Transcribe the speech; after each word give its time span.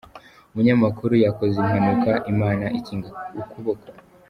Umunyamakuru 0.51 1.13
yakoze 1.25 1.55
impanuka 1.63 2.11
Imana 2.33 2.65
ikinga 2.77 3.09
ukuboko 3.41 3.85